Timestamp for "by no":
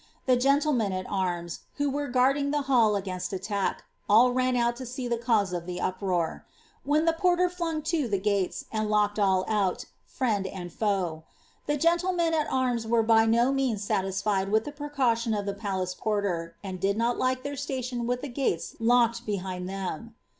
13.03-13.51